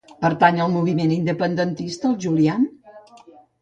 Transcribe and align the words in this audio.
Pertany 0.21 0.57
al 0.63 0.71
moviment 0.77 1.13
independentista 1.19 2.13
el 2.13 2.19
Julián? 2.27 2.71